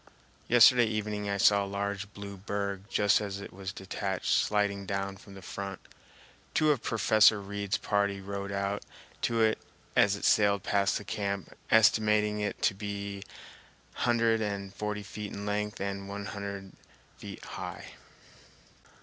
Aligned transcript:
Yesterday 0.47 0.85
evening 0.87 1.29
I 1.29 1.37
saw 1.37 1.63
a 1.63 1.67
large 1.67 2.11
blue 2.15 2.35
berg 2.35 2.85
just 2.89 3.21
as 3.21 3.39
it 3.39 3.53
was 3.53 3.71
detached 3.71 4.31
sliding 4.33 4.87
down 4.87 5.15
from 5.15 5.35
the 5.35 5.43
front. 5.43 5.79
Two 6.55 6.71
of 6.71 6.81
Professor 6.81 7.39
Reid's 7.39 7.77
party 7.77 8.19
rowed 8.19 8.51
out 8.51 8.81
to 9.21 9.41
it 9.41 9.59
as 9.95 10.15
it 10.15 10.25
sailed 10.25 10.63
past 10.63 10.97
the 10.97 11.03
camp, 11.03 11.55
estimating 11.69 12.39
it 12.39 12.63
to 12.63 12.73
be 12.73 13.21
two 13.21 13.29
hundred 13.93 14.41
and 14.41 14.73
forty 14.73 15.03
feet 15.03 15.31
in 15.33 15.45
length 15.45 15.79
and 15.79 16.09
one 16.09 16.25
hundred 16.25 16.71
feet 17.19 17.45
high. 17.45 17.91